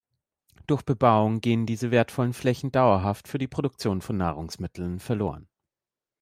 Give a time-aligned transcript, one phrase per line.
[0.65, 5.47] Durch Bebauung gehen diese wertvollen Flächen dauerhaft für die Produktion von Nahrungsmitteln verloren.